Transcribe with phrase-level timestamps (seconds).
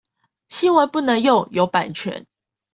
[0.47, 2.25] 新聞不能用，有版權